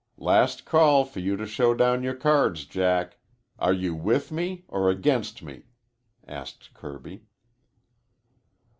[0.17, 3.19] "Last call for you to show down your cards, Jack.
[3.59, 5.65] Are you with me or against me?"
[6.27, 7.27] asked Kirby.